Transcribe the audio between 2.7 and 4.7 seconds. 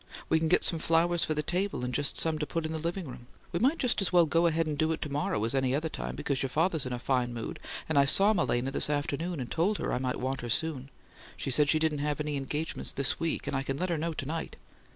the living room. We might just as well go ahead